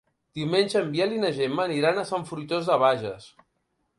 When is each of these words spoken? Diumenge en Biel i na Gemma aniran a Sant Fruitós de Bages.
Diumenge 0.37 0.79
en 0.79 0.87
Biel 0.95 1.13
i 1.17 1.19
na 1.25 1.29
Gemma 1.35 1.67
aniran 1.69 2.01
a 2.01 2.07
Sant 2.13 2.27
Fruitós 2.31 2.71
de 2.73 2.81
Bages. 2.87 3.29